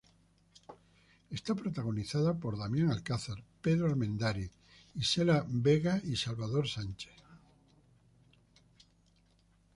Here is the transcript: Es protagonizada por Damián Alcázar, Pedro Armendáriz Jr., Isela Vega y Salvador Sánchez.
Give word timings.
Es 1.29 1.43
protagonizada 1.43 2.33
por 2.33 2.57
Damián 2.57 2.89
Alcázar, 2.89 3.37
Pedro 3.61 3.85
Armendáriz 3.85 4.49
Jr., 4.95 4.99
Isela 4.99 5.45
Vega 5.47 6.01
y 6.03 6.15
Salvador 6.15 6.67
Sánchez. 6.67 7.13